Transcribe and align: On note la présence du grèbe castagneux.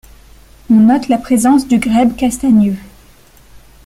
On 0.71 0.77
note 0.79 1.09
la 1.09 1.19
présence 1.19 1.67
du 1.67 1.77
grèbe 1.77 2.15
castagneux. 2.15 2.75